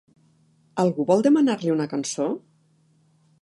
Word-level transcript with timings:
Algú 0.83 1.05
vol 1.11 1.21
demanar-li 1.27 1.75
una 1.75 1.87
cançó? 1.93 2.27